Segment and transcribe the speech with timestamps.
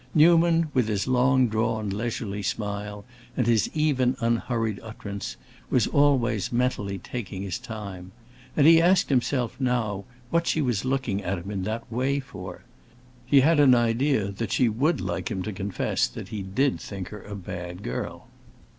[0.15, 3.05] Newman, with his long drawn, leisurely smile,
[3.37, 5.37] and his even, unhurried utterance,
[5.69, 8.11] was always, mentally, taking his time;
[8.57, 12.63] and he asked himself, now, what she was looking at him in that way for.
[13.27, 17.09] He had an idea that she would like him to confess that he did think
[17.09, 18.27] her a bad girl.